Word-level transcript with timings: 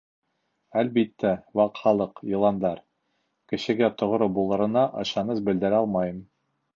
—Әлбиттә, 0.81 1.33
Ваҡ 1.59 1.75
Халыҡ— 1.81 2.21
йыландар— 2.31 2.81
кешегә 3.53 3.91
тоғро 3.99 4.29
булырына 4.39 4.87
ышаныс 5.05 5.45
белдерә 5.51 5.83
алмайым. 5.85 6.19